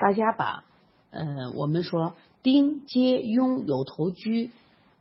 [0.00, 0.64] 大家把
[1.10, 4.50] 呃我们说丁、阶、雍、有头、居，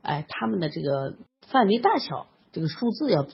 [0.01, 1.15] 哎，他们的这个
[1.47, 3.25] 范围大小，这个数字要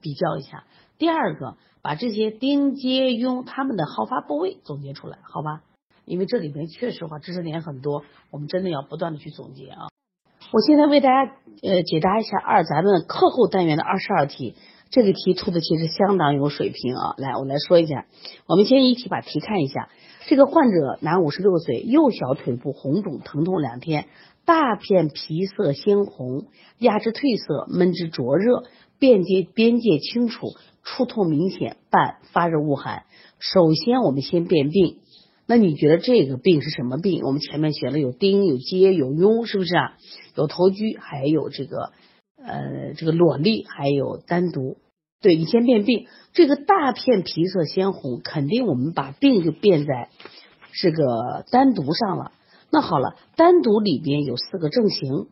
[0.00, 0.64] 比较一下。
[0.98, 5.62] 第二个，把这些丁、阶、雍他们的好发部位总结出来，好吧？
[6.04, 9.88] 因为这里面确实话知识点很多，我们真的要不断的去总结啊。
[10.52, 11.32] 我现在为大家
[11.62, 14.54] 呃解答一下二咱们课后单元的二十二题，
[14.90, 17.14] 这个题出的其实相当有水平啊。
[17.18, 18.06] 来，我来说一下，
[18.46, 19.88] 我们先一起把题看一下。
[20.26, 24.06] 这个患者男，五十六岁，右小腿部红肿疼痛两天，
[24.46, 26.46] 大片皮色鲜红，
[26.78, 28.62] 压之褪色，闷之灼热，
[28.98, 30.48] 边界边界清楚，
[30.82, 33.02] 触痛明显，伴发热恶寒。
[33.38, 34.96] 首先我们先辨病。
[35.46, 37.20] 那你觉得这个病是什么病？
[37.22, 39.92] 我们前面学了有丁、有阶、有痈，是不是啊？
[40.36, 41.92] 有头疽，还有这个
[42.38, 44.78] 呃这个裸粒，还有单独。
[45.24, 50.10] 对你先辨病，这个大片皮色鲜红，肯定我们把病就辨在
[50.74, 52.32] 这个单独上了。
[52.70, 55.28] 那好了，单独里边有四个症型，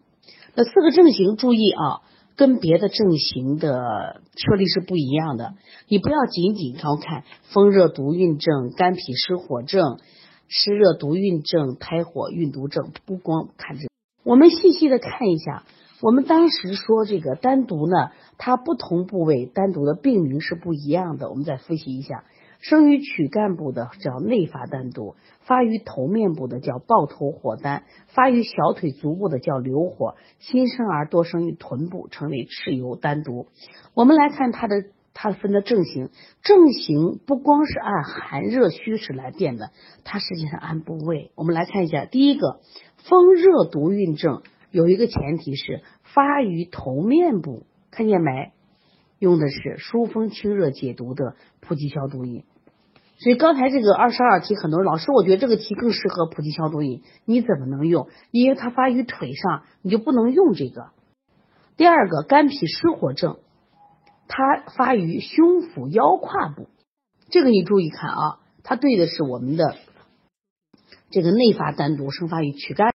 [0.54, 2.00] 那四个症型注意啊。
[2.34, 5.52] 跟别的症型的车例是不一样的，
[5.86, 9.98] 你不要仅仅光看风热毒运症、肝脾湿火症、
[10.48, 13.86] 湿热毒运症、胎火运毒症，不光看这，
[14.24, 15.64] 我们细细的看一下。
[16.03, 21.31] 我们当时说这个单独呢，它不同部位单独的病名是不一样的。
[21.31, 22.25] 我们再复习一下。
[22.58, 33.47] 生于躯干部的叫内发单独，发于头面部的叫抱头火单，发于小腿足部的叫流火，新生儿多生于臀部，称为蚩尤单独。
[33.95, 36.11] 我们来看它的它分的症型，
[36.42, 39.70] 症型不光是按寒热虚实来辨的，
[40.05, 41.33] 它实际上按部位。
[41.34, 42.61] 我们来看一下，第一个
[43.08, 48.52] 风热毒运症有一个前提是发于头面部，看见没？
[49.18, 52.42] 用的是疏风清热解毒的普济消毒饮。
[53.18, 58.08] 所以刚才这个二十二题，很多人老师，我觉得这个题更适合普及消毒饮，你怎么能用？
[58.32, 60.90] 因为它发于腿上，你就不能用这个。
[61.76, 63.38] 第二个肝脾湿火症，
[64.27, 66.66] 它发于胸腹腰胯部，
[67.30, 69.77] 这个你注意看啊，它对的是我们的
[71.11, 72.92] 这个内发单独生发于躯干，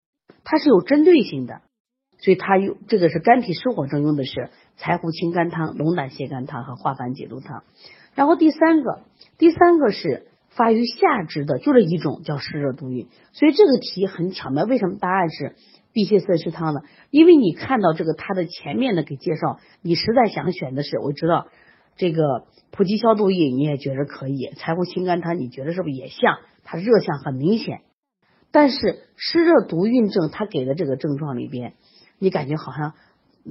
[0.48, 1.60] 它是有针对性的，
[2.18, 7.64] 所以它用这个是肝脾湿火症用的是柴胡清肝汤、龙胆泻肝汤和化痰解毒汤。
[8.14, 9.00] 然后第三个，
[9.38, 13.08] 第三个是发于下肢的，就这一种叫湿热毒运。
[13.32, 15.56] 所以这个题很巧妙，为什么答案是
[15.92, 16.82] 辟邪四食汤呢？
[17.10, 21.48] 因为你看到这个它的前面的给介绍，你实在想选的是，我知道
[21.96, 26.38] 这个普及消毒液，你也觉得可以，柴胡清肝汤你觉得是不是也像？
[26.62, 27.80] 它热象很明显，
[28.56, 31.74] 但是湿热毒运症它给的这个症状里边，
[32.18, 32.94] 你感觉好像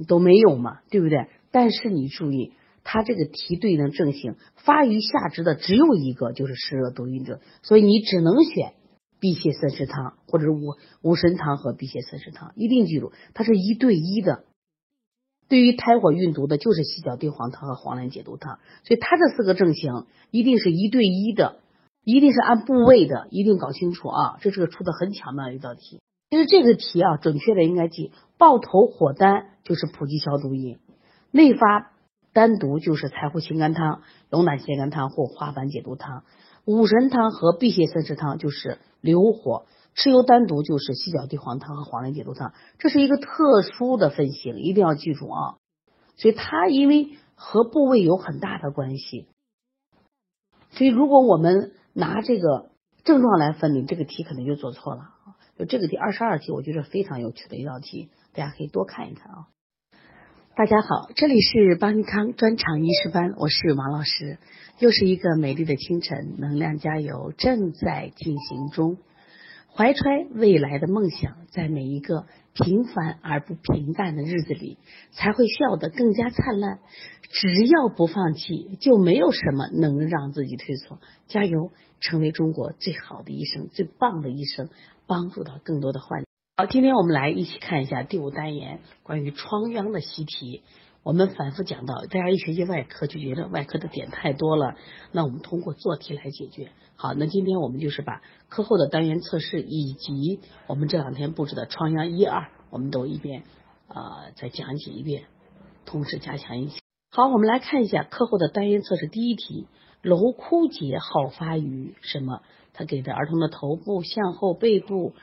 [0.08, 1.28] 都没有嘛，对不对？
[1.52, 2.54] 但是你注意。
[2.82, 8.74] 它这个题对应的症型发于下肢的只有一个，就是湿热毒运症，所以你只能选
[9.20, 14.44] 辟邪三食汤或者五五神汤和辟邪三食汤，一定记住，它是一对一的。
[15.48, 21.58] 对于胎火运毒的，就是犀角地黄汤和黄连解毒汤，所以它这四个症型一定是一对一的，
[22.06, 24.38] 一定是按部位的，一定搞清楚啊！
[24.40, 26.00] 这是个出的很巧妙的一道题。
[26.30, 30.78] 其实这个题啊，准确的应该记抱头火丹就是普及消毒饮，
[31.32, 31.90] 内发。
[32.32, 36.24] 单独就是柴胡清肝汤、龙胆泻肝汤或化烦解毒汤，
[36.66, 39.64] 五神汤和辟邪三食汤就是流火，
[39.96, 45.56] 蚩尤单独就是犀角地黄汤和黄连解毒汤，这是一个特殊的分型，一定要记住啊。
[46.16, 49.28] 所以它因为和部位有很大的关系，
[50.72, 52.72] 所以如果我们拿这个
[53.04, 55.14] 症状来分，你这个题可能就做错了。
[55.58, 59.46] 就这个题二十二题，我觉得非常有趣的一道题，大家可以多看一看啊。
[60.54, 64.36] 大家好，这里是邦尼康专场医师班，我是王老师。
[64.78, 68.98] 又是一个美丽的清晨，能量加油正在进行中。
[69.74, 74.78] 怀揣未来的梦想，在每一个平凡而不平淡的日子里，
[75.12, 76.78] 才会笑得更加灿烂。
[77.28, 80.98] 只要不放弃，就没有什么能让自己退缩。
[81.26, 84.68] 加油，成为中国最好的医生，最棒的医生，
[85.06, 86.26] 帮助到更多的患者。
[86.56, 90.62] 好，今天我们来一起看一下第五单元关于疮疡的习题。
[91.02, 94.74] 我们反复讲到，大家一学习外科就觉得外科的点太多了，
[95.12, 96.72] 那我们通过做题来解决。
[96.96, 103.44] 好，那今天我们就是把课后的单元测试以及我们这两天布置的疮疡一二，我们都一遍
[103.86, 105.26] 啊再讲解一遍，
[105.84, 106.78] 同时加强一下。
[107.12, 109.68] 好，我们来看一下课后的单元测试第一题：
[110.02, 112.42] 瘘枯结好发于什么？
[112.72, 115.14] 他给的儿童的头部、向后背部。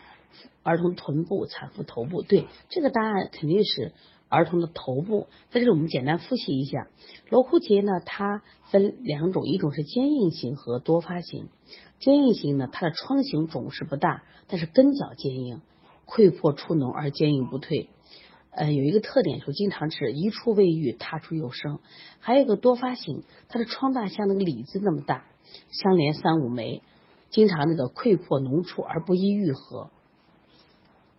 [0.63, 3.91] 儿童臀部、产妇头部，对这个答案肯定是
[4.29, 5.27] 儿童的头部。
[5.51, 6.87] 在这里我们简单复习一下，
[7.29, 8.41] 瘘窟结呢，它
[8.71, 11.49] 分两种，一种是坚硬型和多发型。
[11.99, 15.61] 坚硬型呢，它的创形肿势不大，但是根角坚硬，
[16.07, 17.89] 溃破出脓而坚硬不退。
[18.55, 21.79] 呃，有一个特点，说经常是一处未愈，他处又生。
[22.19, 25.25] 还有个多发型，它的疮大像那个李子那么大，
[25.71, 26.83] 相连三五枚，
[27.29, 29.89] 经常那个溃破脓出而不易愈合。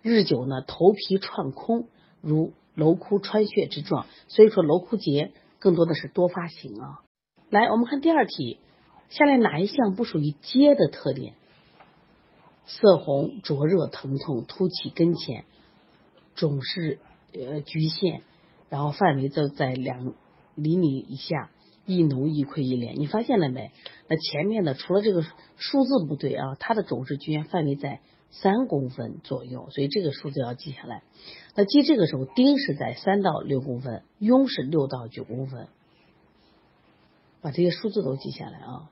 [0.00, 1.88] 日久呢，头皮串空，
[2.20, 4.06] 如楼窟穿穴之状。
[4.28, 7.00] 所以说，楼窟结更多的是多发型啊。
[7.50, 8.58] 来，我们看第二题。
[9.10, 11.34] 下列哪一项不属于疖的特点？
[12.66, 15.44] 色红、灼热、疼痛、凸起根前，
[16.34, 16.98] 肿是
[17.34, 18.22] 呃局限，
[18.70, 20.14] 然后范围在在两
[20.54, 21.50] 厘米以下，
[21.84, 22.98] 一脓一溃一连。
[22.98, 23.72] 你发现了没？
[24.08, 25.22] 那前面的除了这个
[25.56, 28.00] 数字不对啊，它的肿势局限范围在
[28.30, 31.02] 三公分左右，所以这个数字要记下来。
[31.54, 35.68] 那记这个时候，丁是在三到六公分，庸是六到九公分，
[37.40, 38.90] 把这些数字都记下来啊。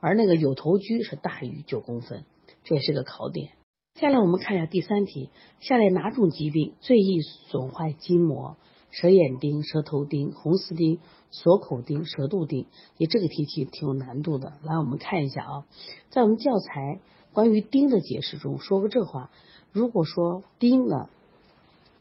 [0.00, 2.24] 而那个有头居是大于九公分，
[2.64, 3.52] 这也是个考点。
[3.98, 8.58] 下来我们看一下第三题，下列哪种疾病最易损坏筋膜？
[8.90, 10.98] 舌眼钉、舌头钉、红丝钉、
[11.30, 12.66] 锁口钉、舌肚钉。
[12.98, 14.52] 你这个题题挺有难度的。
[14.62, 15.66] 来，我们看一下啊，
[16.10, 17.00] 在我们教材
[17.32, 19.30] 关于钉的解释中说过这话：
[19.72, 21.08] 如果说钉呢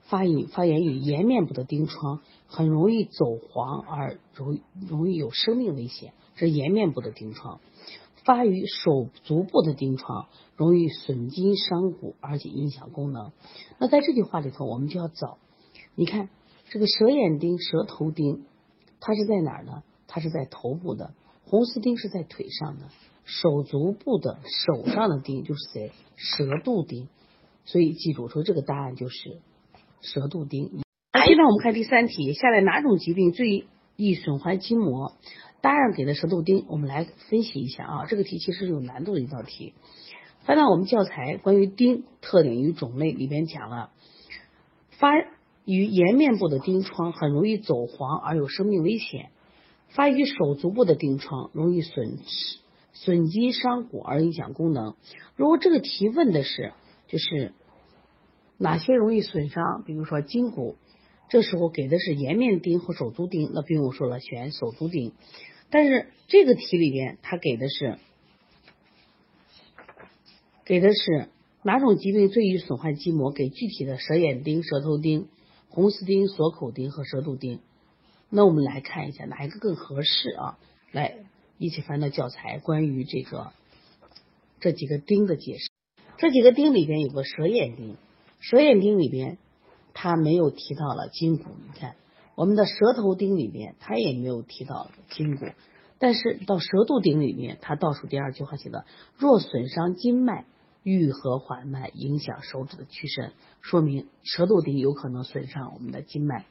[0.02, 7.62] 发引发源于颜面部的钉疮，很容易走黄而容容易有生命危险，这颜面部的钉疮。
[8.26, 10.28] 发于手足部的钉疮，
[10.58, 13.32] 容易损筋伤骨，而且影响功能。
[13.80, 15.38] 那在这句话里头，我们就要找，
[15.96, 16.30] 你看
[16.70, 18.44] 这个舌眼钉、舌头钉，
[19.00, 19.84] 它是在哪儿呢？
[20.08, 21.14] 它是在头部的。
[21.46, 22.88] 红丝钉是在腿上的。
[23.24, 25.92] 手足部的手上的钉就是谁？
[26.16, 27.08] 舌肚钉。
[27.66, 29.38] 所以记住，说这个答案就是
[30.02, 30.72] 舌肚钉。
[31.26, 35.14] 现在我们看第三题，下列哪种疾病最易损坏筋膜？
[35.62, 38.06] 答案给的舌头钉，我们来分析一下啊。
[38.08, 39.74] 这个题其实是有难度的一道题。
[40.44, 43.90] 翻到我们教材关于钉特点与种类里边讲了，
[44.92, 45.12] 发
[45.66, 49.32] 于颜面部的钉疮很容易走黄而有生命危险；
[49.90, 52.20] 发于手足部的钉疮容易损
[52.94, 54.96] 损及伤骨而影响功能。
[55.36, 56.74] 如果这个题问的是
[57.08, 57.54] 就是
[58.60, 60.76] 哪些容易损伤，比如说筋骨，
[61.30, 65.14] 这时候给的是颜面钉和手足钉，那不用说了，选手足钉。
[65.70, 67.98] 但是这个题里边，他给的是
[70.64, 71.30] 给的是
[71.64, 73.32] 哪种疾病最易损坏筋膜？
[73.32, 75.28] 给具体的舌眼钉、舌头钉、
[75.70, 77.60] 红丝钉、锁口钉和舌肚钉。
[78.30, 80.60] 那我们来看一下哪一个更合适啊？
[80.92, 81.18] 来
[81.58, 83.52] 一起翻到教材，关于这个
[84.60, 85.70] 这几个钉的解释。
[86.18, 87.98] 这几个钉里边有个舌眼钉，
[88.40, 89.38] 舌眼钉里边
[89.96, 91.96] 它没有提到了筋骨，你看。
[92.36, 95.46] 我们的舌头钉里面，它也没有提到筋骨，
[96.00, 98.84] 但是到舌肚钉里面，它倒数第二句话写的
[99.18, 100.44] “若损伤筋脉，
[100.84, 103.32] 愈合缓慢，影响手指的屈伸”，
[103.64, 106.46] 说明舌肚钉有可能损伤我们的筋脉。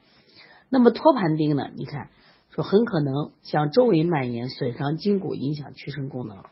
[0.71, 1.71] 那么托盘钉呢？
[1.77, 2.09] 你看，
[2.49, 6.45] 说很可能向周围蔓延，损伤筋骨，影响屈伸功能。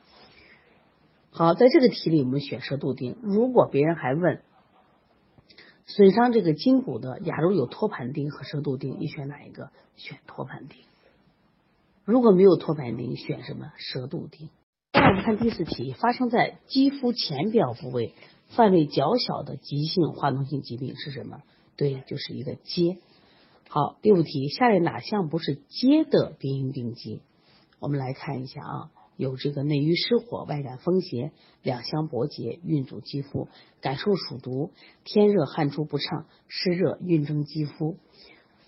[1.30, 3.16] 好，在这个题里我们选舌肚钉。
[3.22, 4.42] 如果别人还问。
[5.86, 9.70] 损伤这个筋骨的，假如有托盘钉和蛇肚钉，你选哪一个？
[9.96, 10.78] 选托盘钉。
[12.04, 13.72] 如果没有托盘钉，选什么？
[13.76, 14.48] 蛇肚钉。
[14.92, 18.14] 那我们看第四题，发生在肌肤浅表部位、
[18.48, 21.42] 范围较小的急性化脓性疾病是什么？
[21.76, 22.98] 对，就是一个疖。
[23.68, 27.22] 好，第五题，下列哪项不是疖的病因病机？
[27.80, 28.90] 我们来看一下啊。
[29.16, 33.48] 有这个内郁失火、外感风邪、两相搏结、运阻肌肤、
[33.80, 34.70] 感受暑毒、
[35.04, 37.98] 天热汗出不畅、湿热蕴蒸肌肤、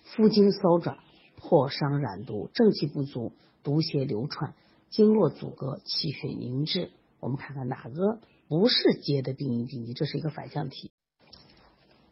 [0.02, 0.98] 肤经搔爪、
[1.36, 3.32] 破伤染毒、正气不足、
[3.62, 4.54] 毒邪流窜、
[4.90, 6.90] 经络阻隔、气血凝滞。
[7.20, 9.94] 我们看看哪个不是结的病因病机？
[9.94, 10.90] 这是一个反向题。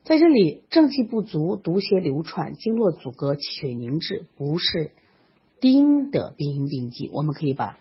[0.04, 4.90] 在这里，正气不足、毒邪流窜、经络阻隔、气血凝滞，不是
[5.60, 7.10] 丁的病因病机。
[7.12, 7.78] 我们可以把。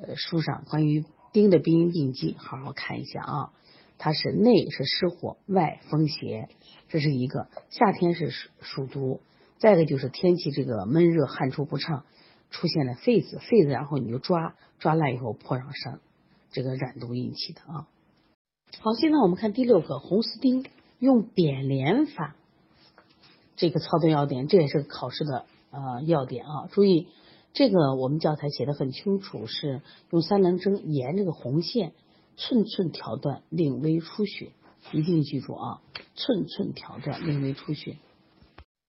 [0.00, 3.52] 呃，书上关于丁的病因病机，好好看一下啊。
[3.96, 6.48] 它是内是湿火，外风邪，
[6.88, 7.48] 这是一个。
[7.70, 9.20] 夏天是暑暑毒，
[9.58, 12.04] 再一个就是天气这个闷热，汗出不畅，
[12.50, 16.00] 出现了痱子，痱子然后你就抓抓烂以后破上伤，
[16.50, 17.86] 这个染毒引起的啊。
[18.80, 20.66] 好，现在我们看第六个红丝钉
[20.98, 22.34] 用扁连法，
[23.54, 27.06] 这个操作要点，这也是考试的呃要点啊，注意。
[27.54, 29.80] 这个我们教材写的很清楚，是
[30.10, 31.92] 用三棱针沿这个红线
[32.36, 34.50] 寸寸挑断，令微出血，
[34.92, 35.80] 一定记住啊，
[36.16, 37.96] 寸寸挑断，令微出血。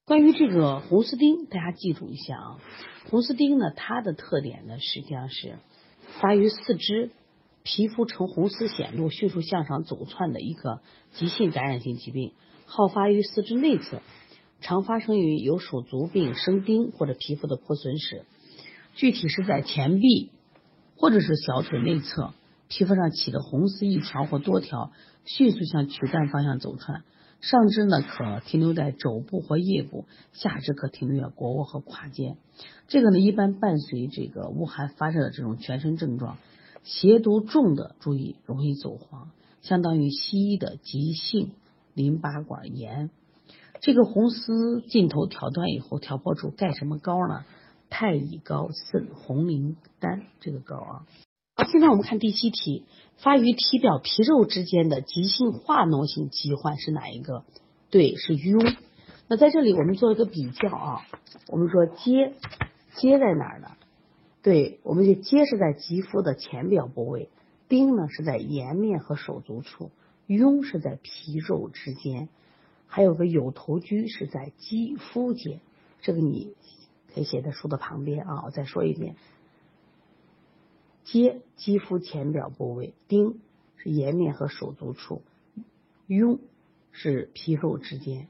[0.03, 2.59] 关于这个红丝钉，大家记住一下啊。
[3.11, 5.59] 红丝钉呢，它的特点呢，实际上是
[6.19, 7.11] 发于四肢，
[7.61, 10.81] 皮肤呈红丝显露，迅速向上走窜的一个
[11.13, 12.33] 急性感染性疾病，
[12.65, 14.01] 好发于四肢内侧，
[14.59, 18.25] 常发生于有手足病生钉或者皮肤的破损时，
[18.95, 20.31] 具体是在前臂
[20.95, 22.33] 或者是小腿内侧，
[22.69, 24.91] 皮肤上起的红丝一条或多条，
[25.25, 27.03] 迅速向躯干方向走窜。
[27.41, 32.37] 上肢呢可停留在肘部或腋部，下肢可停留在腘窝和胯间。
[32.87, 36.37] 这个呢一般伴随这个恶寒发热的这种全身症状，
[36.83, 39.29] 邪毒重的注意容易走黄，
[39.61, 41.51] 相当于西医的急性
[41.93, 43.09] 淋巴管炎。
[43.81, 47.43] 这个红丝尽头挑断以后，挑破处盖什么膏呢？
[47.89, 51.05] 太乙膏、肾红灵丹这个膏啊。
[51.55, 52.83] 好，现在我们看第七题，
[53.17, 57.45] 发于体表皮肉之间的急性化脓性疾患是哪一个？
[57.89, 58.75] 对，是痈。
[59.27, 61.01] 那在这里我们做一个比较啊，
[61.47, 62.33] 我们说疖，
[62.95, 63.69] 疖在哪儿呢？
[64.43, 67.29] 对，我们就疖是在肌肤的浅表部位，
[67.69, 69.91] 疔呢是在颜面和手足处，
[70.27, 72.29] 痈是在皮肉之间，
[72.85, 75.61] 还有个有头疽是在肌肤间。
[76.01, 76.53] 这个你
[77.15, 79.15] 可以写在书的旁边啊，我再说一遍。
[81.05, 83.39] 接肌肤浅表部位，丁
[83.77, 85.21] 是颜面和手足处，
[86.09, 86.39] 痈
[86.91, 88.27] 是皮肉之间，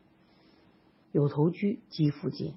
[1.12, 2.54] 有头疽肌肤间。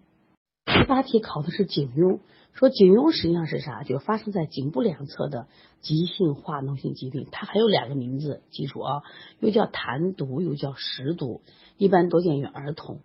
[0.66, 2.20] 第八题考的是颈痈，
[2.52, 3.82] 说颈痈实际上是啥？
[3.82, 5.48] 就发生在颈部两侧的
[5.80, 9.02] 急性化脓性疾病，它还有两个名字，记住啊，
[9.40, 11.40] 又叫痰毒，又叫实毒，
[11.78, 13.00] 一般多见于儿童。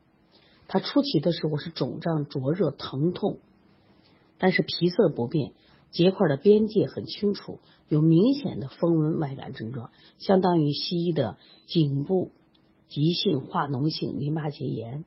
[0.67, 3.39] 它初期的时候是肿胀、灼热、疼痛，
[4.37, 5.53] 但是皮色不变。
[5.91, 12.31] 结块的边界很清楚，有明显的风温外感症状，相当于西医的颈部
[12.87, 15.05] 急性化脓性淋巴结炎。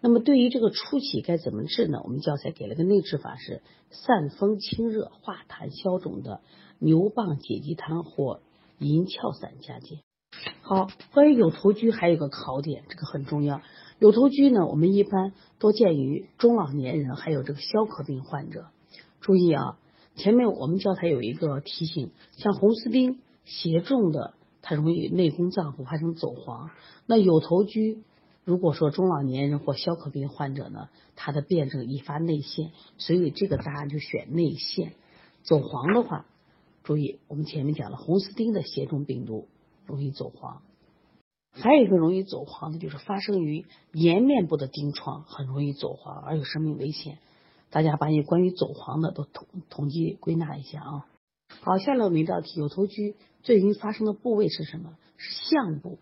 [0.00, 2.00] 那么对于这个初期该怎么治呢？
[2.02, 3.60] 我们教材给了个内治法是
[3.90, 6.40] 散风清热化痰消肿的
[6.78, 8.40] 牛蒡解肌汤或
[8.78, 9.98] 银翘散加减。
[10.62, 13.60] 好，关于有头疽还有个考点，这个很重要。
[14.00, 18.66] 有头疽呢，我们一般多见于中老年人，还有这个消渴病患者。
[19.20, 19.78] 注意啊。
[20.16, 26.70] 前面我们教材有一个提醒，像红丝钉邪重的，它容易内宫脏腑发生走黄。
[27.06, 27.98] 那有头疽，
[28.44, 34.92] 如果说中老年人或消渴病患者呢，它的辩证易发内陷，所以这个答案就选内陷。
[35.42, 36.26] 走黄的话，
[36.82, 39.46] 注意我们前面讲了红丝钉的邪重病毒
[39.86, 40.60] 容易走黄，
[41.52, 47.18] 还有一个容易走黄的就是发生于颜面部的钉疮，很容易走黄而有生命危险。
[47.70, 51.06] 大家把你关于走黄的都统统计归纳一下啊。
[51.60, 54.96] 好，下来我们一道题，有头疽最容易发生的部位是什么？
[55.16, 55.98] 是项部。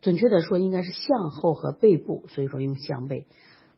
[0.00, 3.26] 准确的说，应该是向后和背部，所以说用项背。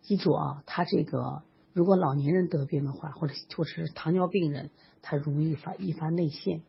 [0.02, 1.42] 记住啊，他这个
[1.72, 4.70] 如果老年人得病的话，或者或者是糖尿病人，
[5.02, 6.62] 他容易发易发内陷。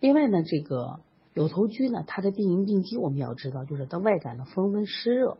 [0.00, 1.00] 另外呢，这个
[1.36, 5.36] 有头疽呢，它的病因病机我们要知道，就是它外感的风温湿热，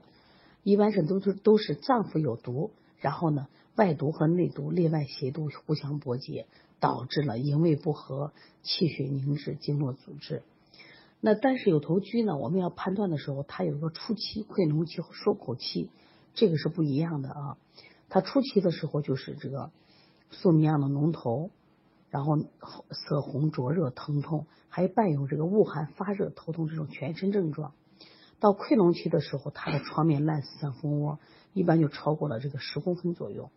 [0.62, 2.70] 一般是都是都是脏腑有毒。
[2.98, 6.48] 然后呢，外毒和内毒、内外邪毒互相搏结，
[6.80, 10.42] 导致了营卫不和、气血凝滞、经络阻滞。
[11.22, 15.88] 那但是有头疽呢，我们要判断的时候，它有一个初期、溃脓期和收口期，
[16.34, 17.56] 这个是不一样的啊。
[18.10, 19.70] 它初期的时候就是这个
[20.30, 21.48] 素米样的脓头，
[22.16, 22.38] 然后
[22.92, 27.74] 色红、灼热、疼痛，还伴有这个恶寒、发热、头痛这种全身症状。
[28.40, 31.18] 到溃脓期的时候，它的创面烂死像蜂窝。
[31.52, 33.50] 一般就超过了这个十公分左右，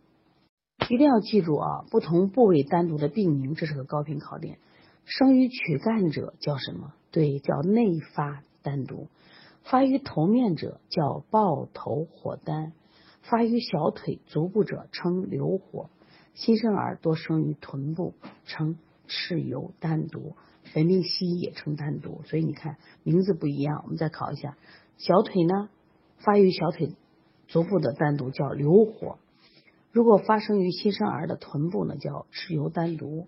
[0.90, 1.84] 一定要记住啊！
[1.90, 4.58] 不同部位单独的病名，这是个高频考点。
[5.06, 6.92] 生于躯干者叫什么？
[7.10, 9.08] 对，叫内发单独。
[9.64, 12.72] 发于头面者叫抱头火丹。
[13.22, 15.88] 发于小腿、足部者称流火。
[16.34, 18.76] 新生儿多生于臀部，称
[19.08, 20.34] 蚩尤单独。
[20.72, 23.80] 本病西也称单独，所以你看名字不一样。
[23.84, 24.56] 我们再考一下，
[24.98, 25.68] 小腿呢？
[26.18, 26.94] 发于小腿。
[27.48, 29.18] 足部的单独叫流火，
[29.90, 33.26] 如果发生于新生儿的臀部呢，叫蚩尤单独；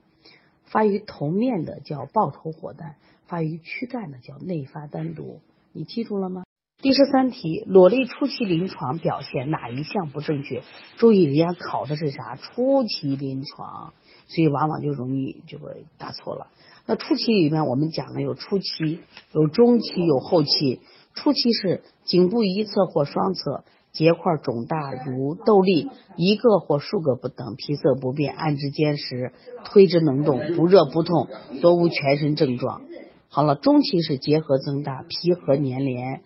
[0.65, 2.95] 发于头面的叫抱头火丹；
[3.27, 5.41] 发于躯干的叫内发单独。
[5.73, 6.45] 你记住了吗？
[6.83, 10.65] 第十三题，裸泪初期临床表现哪一项不正确？
[10.97, 12.35] 注意，人家考的是啥？
[12.35, 13.93] 初期临床，
[14.27, 16.49] 所以往往就容易就会答错了。
[16.85, 18.99] 那初期里面我们讲了有初期、
[19.33, 20.81] 有中期、有后期。
[21.15, 23.63] 初期是颈部一侧或双侧。
[23.93, 29.35] 结块肿大如豆粒，一个或数个不等，皮色不变，按之坚实，
[29.67, 31.29] 推之能动，不热不痛，
[31.61, 32.81] 多无全身症状。
[33.29, 36.23] 好了，中期是结核增大，皮核粘连，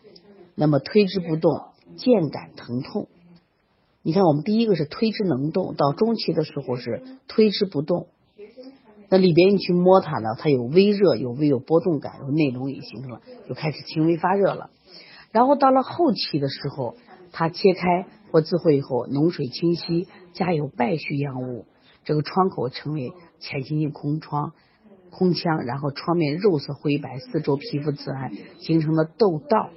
[0.56, 3.06] 那么推之不动，渐感疼痛。
[4.02, 8.06] 你看，我们第一个是推之能动，到中期的时候是推之不动。
[9.08, 14.70] 那里边你去摸它呢，它有微热，有微有波动感，有内容也形成了，就开始轻微发热了。
[15.30, 16.96] 然后到了后期的时候，
[17.32, 21.66] 它切开或自会以后，脓水清晰，加有败絮样物，
[22.04, 24.54] 这个创口成为浅心性空窗、
[25.10, 29.70] 空腔，然后创面肉色灰白，四周皮肤紫暗，形成了痘道。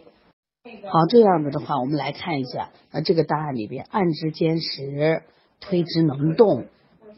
[0.88, 5.24] 好，这样子的话，我们来看一下，啊这个答案里边，按之坚实，
[5.60, 6.66] 推之能动，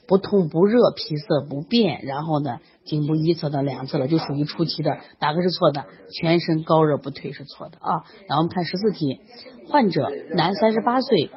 [0.07, 5.85] 不痛不热，皮色不变，然后呢，颈部一侧到两侧了，就属于初期的，哪个是错的？
[6.13, 8.03] 全身高热不退是错的啊。
[8.27, 9.21] 然后我们看十四题，
[9.69, 11.29] 患者男，三十八岁，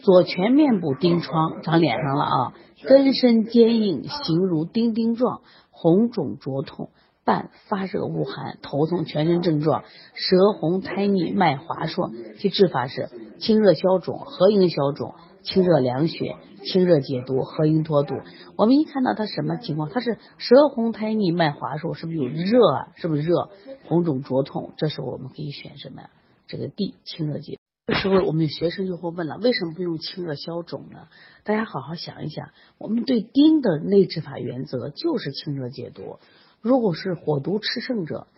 [0.00, 6.90] 左全面部钉疮，长脸上了啊，根深坚硬，形如钉钉状，红肿灼痛。
[7.24, 12.10] 伴发热恶寒、头痛，全身症状舌红苔腻、脉滑数。
[12.38, 18.16] 其治法是清热消肿、合营消肿、清热凉血、清热解毒、合营脱毒。
[18.56, 19.88] 我们一看到他什么情况？
[19.88, 22.88] 他是舌红苔腻、脉滑数，是不是有热啊？
[22.96, 23.50] 是不是热？
[23.84, 24.72] 红肿灼痛？
[24.76, 26.10] 这时候我们可以选什么呀？
[26.48, 27.58] 这个地清热解。
[27.86, 31.08] 这时候我们学生就会问了：为什么不用清热消肿呢？
[31.44, 36.18] 大家好好想一想，我们对丁的内治法原则就是清热解毒。
[36.62, 38.28] 如果是火毒炽盛者，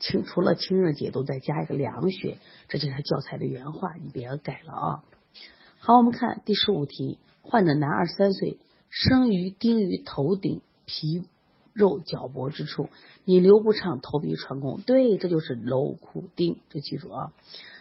[0.00, 5.04] 清除了清热解毒，再加一个凉血，这就是教材的原话，你别改了啊。
[5.78, 8.58] 好，我们看第十五题，患者男，二十三岁，
[8.90, 11.22] 生于丁于头顶皮
[11.72, 12.88] 肉角薄之处，
[13.24, 17.32] 你流不畅，头皮穿孔，对，这就是瘘库丁，这记住啊。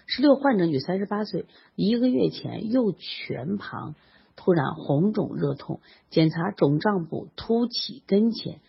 [0.05, 3.95] 十六，患者女，三十八岁，一个月前右拳旁
[4.35, 5.79] 突然红肿热痛，
[6.11, 8.59] 检查肿胀部凸起跟前。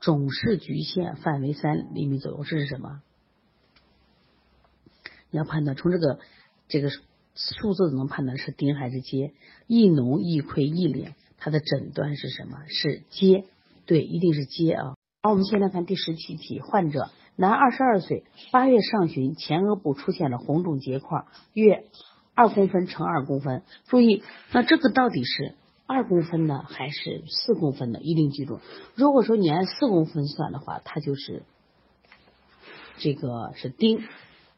[0.00, 3.02] 肿势局限，范围三厘米左右，这是什么？
[5.30, 6.20] 你要判断，从这个
[6.68, 6.90] 这个
[7.34, 9.32] 数字能判断是丁还是结？
[9.66, 12.58] 一脓一溃一敛，它的诊断是什么？
[12.68, 13.44] 是结，
[13.86, 14.94] 对，一定是结啊。
[15.22, 21.84] 好，我们先来看第十七题，患者男，二十二岁，八月上旬前额部出现了红肿结块，约
[22.34, 23.64] 二公分乘二公分。
[23.86, 25.54] 注意，那这个到底是？
[25.90, 28.00] 二公分呢，还是四公分的？
[28.02, 28.60] 一定记住，
[28.94, 31.44] 如果说你按四公分算的话，它就是
[32.98, 34.00] 这个是丁；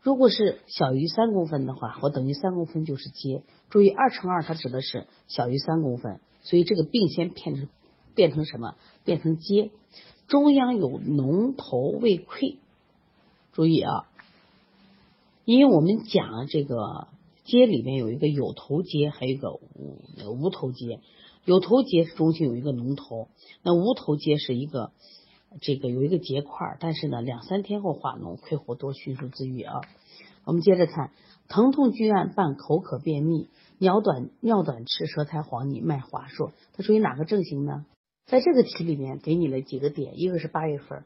[0.02, 3.44] 如果是小于三公分的话，或等于三公分就是接。
[3.68, 7.68] 注意，二乘二它指的是小于三公分，所以这个病先变成
[8.16, 8.74] 变成什么？
[9.04, 9.70] 变成接。
[10.26, 12.56] 中央有脓头未溃，
[13.52, 14.08] 注意啊，
[15.44, 17.06] 因为我们讲这个。
[17.42, 19.98] 结里面有一个有头结，还有一个无
[20.40, 21.00] 无头结。
[21.44, 23.28] 有头结是中心有一个脓头，
[23.62, 24.92] 那无头结是一个
[25.60, 29.80] 这个有一个结块，但是呢两三天后化脓，溃活多，迅速自愈啊。
[30.44, 31.12] 我们接着看，
[31.48, 33.48] 疼痛剧案伴口渴便秘，
[33.78, 37.84] 尿短尿短赤，舌苔黄腻，脉滑数，它属于哪个症型呢？
[38.26, 41.04] 在这个题里面给你了几个点，一个是八月份，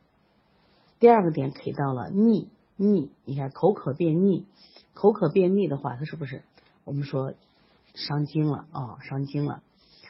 [1.00, 4.46] 第二个点给到了腻腻，你看口渴便秘。
[4.92, 6.44] 口渴便秘的话，它是不是
[6.84, 7.34] 我们说
[7.94, 8.98] 伤津了啊？
[9.02, 9.62] 伤津了，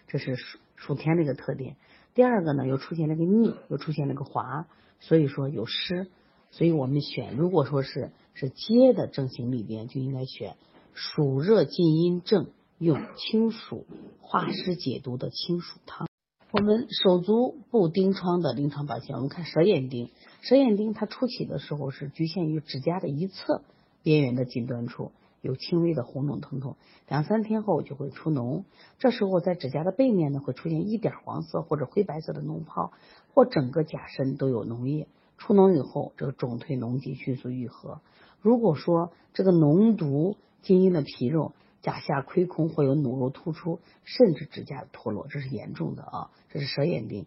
[0.07, 1.77] 这是暑暑天的一个特点。
[2.15, 4.67] 第二个呢，又出现了个腻，又出现了个滑，
[5.01, 6.09] 所以说有湿。
[6.51, 10.57] 所以我们选，如果说是是接的症型里边，就应该选
[10.93, 13.87] 暑热禁阴症，用清暑
[14.21, 16.07] 化湿解毒的清暑汤。
[16.53, 20.11] 我们手足部钉疮的临床表现，我们看舌眼钉，
[20.43, 23.63] 舌眼钉它初起的时候是局限于指甲的一侧。
[24.05, 25.13] 边缘的近端处
[25.45, 26.77] 有轻微的红肿疼痛，
[27.07, 28.65] 两三天后就会出脓。
[28.99, 32.93] 这时候在指甲的背面呢，会出现一点黄色或者灰白色的脓泡，
[33.35, 35.07] 或整个甲身都有脓液。
[35.37, 38.01] 出脓以后，这个肿退脓积迅速愈合。
[38.41, 41.53] 如果说这个脓毒浸阴了皮肉，
[41.83, 46.31] 甲下亏空或有脓肉突出，甚至指甲脱落，这是严重的啊！
[46.49, 47.27] 这是舌眼病。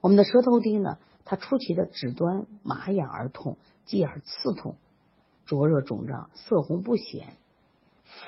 [0.00, 4.76] 我们的舌头钉呢，它初期的指端麻痒而痛，继而刺痛。
[5.44, 7.34] 灼热肿胀，色红不显，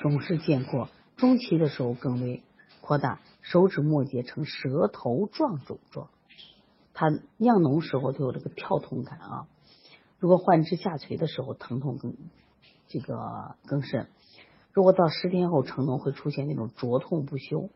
[0.01, 2.43] 肿势渐扩，中期的时候更为
[2.81, 6.09] 扩大，手指末节呈舌头状肿状。
[6.93, 9.47] 它酿脓时候就有这个跳痛感啊。
[10.19, 12.15] 如果患肢下垂的时候，疼痛更
[12.87, 14.07] 这个更甚。
[14.71, 17.69] 如果到十天后成脓，会出现那种灼痛不休。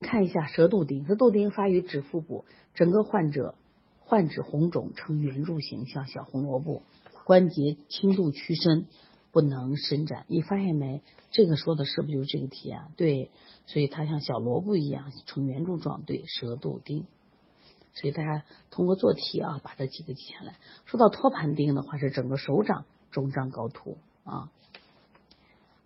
[0.00, 2.44] 看一下舌肚钉，舌肚钉发于指腹部，
[2.74, 3.54] 整个患者
[4.00, 6.82] 患指红肿呈圆柱形，像小红萝卜。
[7.24, 8.86] 关节轻度屈伸，
[9.32, 10.24] 不能伸展。
[10.28, 11.02] 你发现没？
[11.30, 12.88] 这个说的是不是就是这个题啊？
[12.96, 13.30] 对，
[13.66, 16.02] 所以它像小萝卜一样呈圆柱状。
[16.02, 17.06] 对，舌肚钉。
[17.94, 20.56] 所以大家通过做题啊，把这几个记下来。
[20.84, 24.50] 说到托盘钉的话，是整个手掌肿胀高凸啊。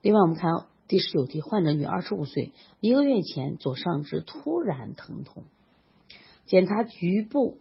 [0.03, 5.43] 另外，我们看第十九题，患者女，二十五岁，一个月前左上肢突然疼痛，
[6.47, 7.59] 检查局部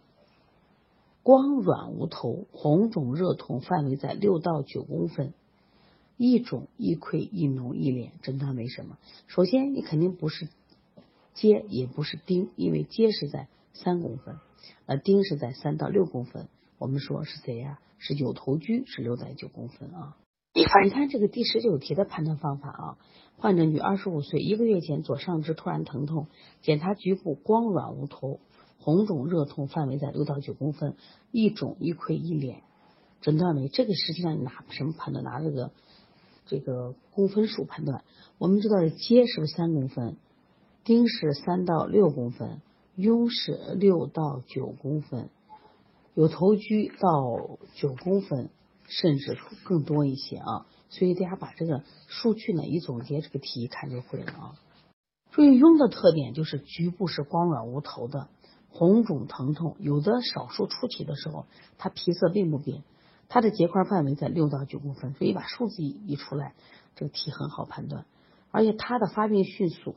[1.24, 5.34] 光软无头，红肿热痛，范围在六到九公分，
[6.16, 8.96] 一肿一溃一脓一敛，诊断为什么？
[9.26, 10.48] 首先，你肯定不是
[11.34, 14.36] 疖，也不是钉，因为疖是在三公分，
[14.86, 16.48] 呃，钉是在三到六公分。
[16.78, 17.78] 我们说是谁呀？
[17.98, 20.16] 是有头疽，是六到九公分啊。
[20.54, 22.98] 你看这个第十九题的判断方法啊，
[23.36, 26.28] 患者女，二十五岁，一个月前左上肢突然疼痛，
[26.62, 28.40] 检查局部光软无头，
[28.78, 30.96] 红肿热痛，范围在六到九公分，
[31.30, 32.60] 一肿一溃一敛，
[33.20, 35.22] 诊断为这个实际上拿什么判断？
[35.22, 35.72] 拿这个
[36.46, 38.04] 这个公分数判断。
[38.38, 40.16] 我们知道的疖是不是三公分？
[40.84, 42.60] 丁是三到六公分，
[42.96, 45.28] 痈是六到九公分，
[46.14, 48.50] 有头疽到九公分。
[48.88, 54.54] 甚至更多一些啊，所以大家把这个数据呢一总结，这个题一看就会了啊。
[55.32, 58.28] 注意痈的特点就是局部是光软无头的，
[58.68, 61.46] 红肿疼痛，有的少数初期的时候，
[61.78, 62.84] 它皮色并不变，
[63.28, 66.54] 它的结块范围在六到九公分，所以把数字一出来，
[66.94, 68.06] 这个题很好判断。
[68.50, 69.96] 而且它的发病迅速，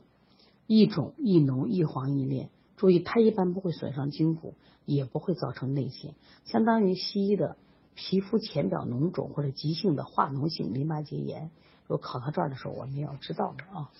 [0.66, 2.48] 易肿易脓易黄易裂。
[2.76, 6.14] 注意它一般不会损伤筋骨，也不会造成内陷，
[6.44, 7.56] 相当于西医的。
[7.96, 11.50] 皮肤浅表脓肿或者急性的化脓性淋巴结炎，
[11.86, 13.90] 如果考到这儿的时候，我们要知道的啊。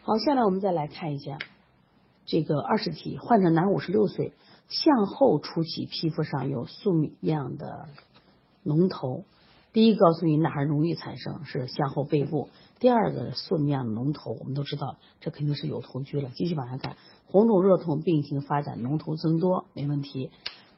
[0.00, 1.38] 好，下来我们再来看一下
[2.24, 4.32] 这个二十题，患者男，五十六岁，
[4.68, 7.88] 向后出起，皮肤上有粟米样的
[8.68, 9.24] 脓头。
[9.72, 12.48] 第一个告诉你哪儿容易产生，是向后背部。
[12.80, 16.30] 第二个粟米样的脓头，我们都知道，这肯定是有头疽了。
[16.34, 20.30] 继续往下看，红肿热痛，病情发展，脓头增多，没问题。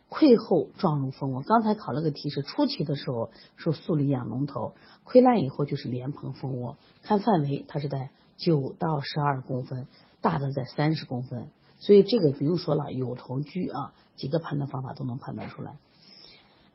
[0.09, 4.73] 溃后状如蜂窝，刚才考了个题是初期的时候是粟粒样脓头，
[5.07, 6.77] 溃烂以后就是莲蓬蜂窝。
[7.03, 9.87] 看范围，它是在九到十二公分，
[10.21, 11.49] 大的在三十公分，
[11.79, 15.77] 所以这个不用说了，有头疽啊，几个判断方法都能判断出来。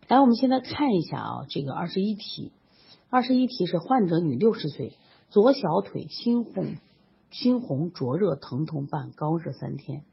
[0.08, 2.52] 来，我们现在看一下啊，这个二十一题，
[3.10, 4.94] 二十一题是患者女，六十岁，
[5.32, 6.76] 左小腿猩红，
[7.32, 10.04] 猩红灼热疼痛伴高热三天。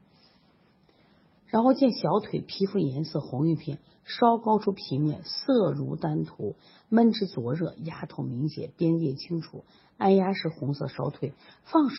[1.45, 6.55] 然后见小腿皮肤颜色红一片，稍高出皮面，色如丹涂，
[6.89, 9.63] 闷之灼热，压痛明显，边界清楚。
[9.97, 11.33] 按压时红色烧退，
[11.65, 11.97] 放手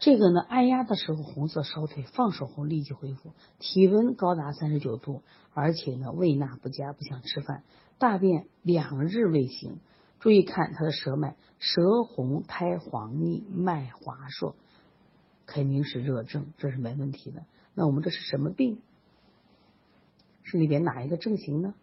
[0.00, 3.32] 这个呢，按压的时候红色烧退，放手后立即恢复。
[3.58, 5.22] 体温高达三十九度，
[5.54, 7.62] 而且呢胃纳不佳，不想吃饭，
[7.98, 9.78] 大便两日未行。
[10.20, 14.54] 注意看他的舌脉，舌红苔黄腻，脉滑数，
[15.46, 17.44] 肯定是热症，这是没问题的。
[17.74, 18.80] 那我们这是什么病？
[20.42, 21.74] 是里边哪一个症型呢？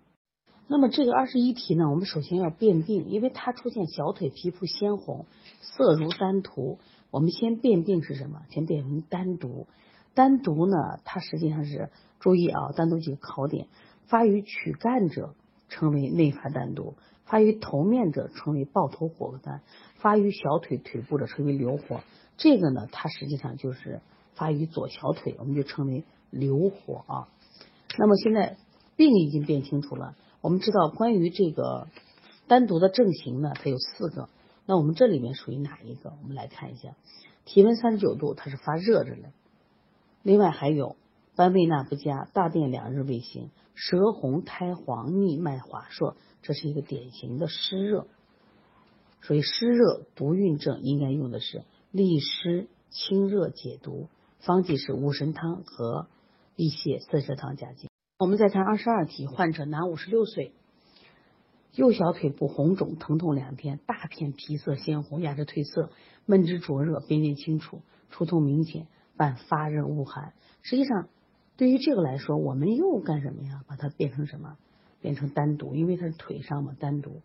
[0.67, 5.26] 那么这个二十一题呢，我们首先要辨病，因为它出现小腿皮肤鲜红，
[5.62, 6.80] 色如丹涂。
[7.12, 8.41] 我们先辨病是什么？
[8.50, 9.67] 先辨为丹毒。
[10.15, 13.67] 丹毒呢，它实际上是注意啊，单独几个考点：
[14.08, 15.36] 发于躯干者
[15.69, 16.95] 称为内发丹毒，
[17.26, 19.62] 发于头面者称为抱头火丹，
[19.95, 22.02] 发于小腿腿部者称为流火。
[22.38, 24.02] 这个呢，它实际上就是。
[24.34, 27.28] 发于左小腿，我们就称为流火啊。
[28.00, 28.56] 那么现在
[28.95, 31.89] 病已经辨清楚了，我们知道关于这个
[32.47, 34.30] 单独的症型呢，它有四个。
[34.72, 36.14] 那我们这里面属于哪一个？
[36.22, 36.96] 我们来看一下，
[37.44, 39.34] 体温三十九度，它是发热着嘞。
[40.24, 40.96] 另外还有
[41.36, 48.08] 斑胃纳不佳，大便两日未行，舌红苔黄腻，脉滑数，这是一个典型的湿热。
[49.22, 54.08] 所以湿热毒运症应该用的是利湿清热解毒。
[54.40, 56.08] 方剂是五神汤和
[56.56, 57.90] 利泻四神汤加进。
[58.18, 60.54] 我们再看二十二题，患者男，五十六岁，
[61.74, 65.90] 右小腿部红肿疼痛两天，大片皮色鲜红，压着褪色，
[66.26, 70.34] 闷之灼热，边界清楚，出痛明显，伴发热恶寒。
[70.62, 71.08] 实际上，
[71.56, 73.64] 对于这个来说，我们又干什么呀？
[73.68, 74.58] 把它变成什么？
[75.00, 77.22] 变成单独，因为它是腿上嘛，单独。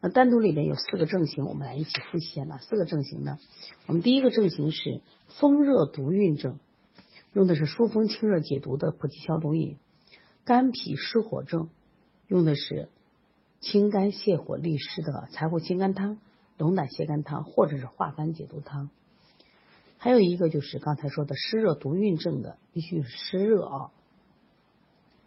[0.00, 3.38] 那单独里面有四个症型，我们来一起复习哪四个症型呢？
[3.86, 5.00] 我们第一个症型是
[5.38, 6.58] 风热毒运症，
[7.32, 9.76] 用的是疏风清热解毒的普济消毒饮；
[10.44, 11.68] 肝脾湿火症，
[12.28, 12.88] 用的是
[13.64, 16.18] 清肝泻火利湿的柴胡清肝汤、
[16.56, 18.90] 龙胆泻肝汤或者是化痰解毒汤。
[19.98, 23.90] 还有一个就是刚才说的湿热毒运症的，必须湿热啊，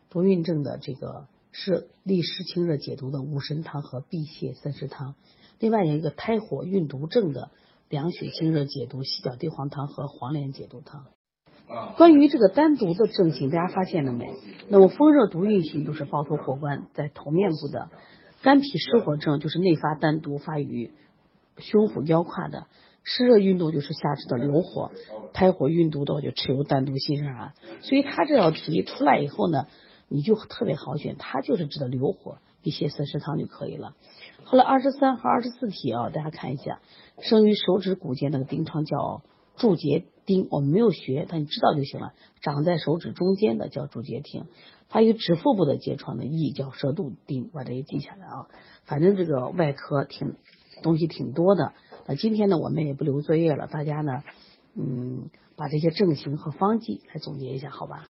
[0.09, 1.27] 毒运症的这个。
[1.53, 5.15] 是利湿清热解毒的五神汤和辟邪三实汤，
[5.57, 7.49] 另外有一个胎火运毒症的
[7.89, 11.05] 凉血清热解毒犀角地黄汤和黄连解毒汤。
[11.95, 14.35] 关于这个单独的症型，大家发现了没？
[14.67, 17.89] 那么风热毒运型都是包头火关在头面部的，
[18.41, 20.91] 肝脾湿火症就是内发单独发于
[21.57, 22.67] 胸腹腰胯的。
[23.09, 24.91] 湿热运动就是下肢的流火，
[25.31, 27.53] 胎火运动的话就持有单独心上啊。
[27.79, 29.67] 所以他这道题出来以后呢，
[30.09, 33.95] 你就特别好选，它就是指的流火，你写四食汤就可以了。
[34.43, 36.81] 后来二十三和二十四题啊，大家看一下，
[37.21, 39.21] 生于手指骨间那个钉疮叫
[39.55, 42.13] 柱节钉，我们没有学，但你知道就行了。
[42.41, 44.45] 长在手指中间的叫主节钉，
[44.89, 48.47] 发于指腹部的结疮的翳叫舌肚钉，把这个记下来啊。
[48.83, 50.35] 反正这个外科挺
[50.83, 51.73] 东西挺多的。
[52.05, 54.21] 那今天呢，我们也不留作业了，大家呢，
[54.75, 58.05] 嗯，把这些症型和方剂来总结一下，好吧？